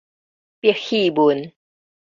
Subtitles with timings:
[0.63, 1.53] 煏戲文